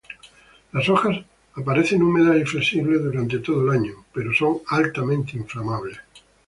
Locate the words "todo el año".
3.37-4.03